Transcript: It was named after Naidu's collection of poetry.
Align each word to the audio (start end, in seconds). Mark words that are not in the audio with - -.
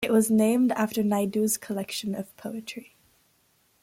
It 0.03 0.11
was 0.11 0.31
named 0.31 0.71
after 0.71 1.03
Naidu's 1.03 1.57
collection 1.57 2.15
of 2.15 2.35
poetry. 2.35 2.95